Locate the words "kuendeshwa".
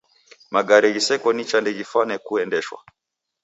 2.25-2.79